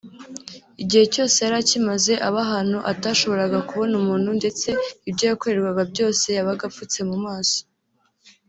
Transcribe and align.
“Igihe 0.83 1.05
cyose 1.13 1.37
yari 1.43 1.55
akimaze 1.61 2.13
aba 2.27 2.39
ahantu 2.45 2.77
atashoboraga 2.91 3.59
kubona 3.69 3.93
umuntu 4.01 4.29
ndetse 4.39 4.67
ibyo 5.09 5.23
yakorerwaga 5.29 5.81
byose 5.91 6.25
yabaga 6.37 6.63
apfutse 6.69 6.99
mu 7.09 7.17
maso 7.25 7.59